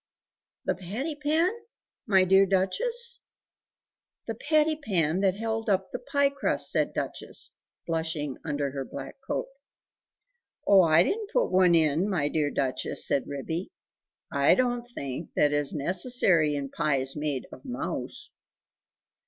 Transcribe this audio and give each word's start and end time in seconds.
"The 0.65 0.73
patty 0.73 1.13
pan? 1.13 1.51
my 2.07 2.23
dear 2.23 2.47
Duchess?" 2.47 3.19
"The 4.25 4.33
patty 4.33 4.75
pan 4.75 5.19
that 5.21 5.35
held 5.35 5.69
up 5.69 5.91
the 5.91 5.99
pie 5.99 6.31
crust," 6.31 6.71
said 6.71 6.95
Duchess, 6.95 7.51
blushing 7.85 8.37
under 8.43 8.71
her 8.71 8.83
black 8.83 9.17
coat. 9.27 9.45
"Oh, 10.65 10.81
I 10.81 11.03
didn't 11.03 11.29
put 11.31 11.51
one 11.51 11.75
in, 11.75 12.09
my 12.09 12.29
dear 12.29 12.49
Duchess," 12.49 13.05
said 13.07 13.27
Ribby; 13.27 13.69
"I 14.31 14.55
don't 14.55 14.85
think 14.87 15.33
that 15.35 15.53
it 15.53 15.55
is 15.55 15.71
necessary 15.75 16.55
in 16.55 16.69
pies 16.71 17.15
made 17.15 17.45
of 17.53 17.63
mouse." 17.63 18.31